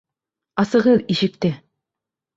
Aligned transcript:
Асығыҙ 0.63 1.05
ишекте! 1.17 1.55